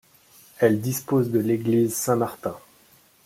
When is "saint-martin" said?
1.93-2.55